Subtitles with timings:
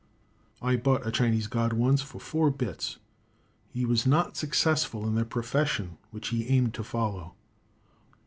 [0.63, 2.97] I bought a Chinese god once, for four bits.
[3.71, 7.35] He was not successful in the profession which he aimed to follow.